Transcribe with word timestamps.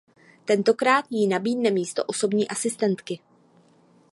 Tentokrát 0.45 1.05
jí 1.09 1.27
nabídne 1.27 1.71
místo 1.71 2.03
osobní 2.05 2.47
asistentky. 2.47 3.19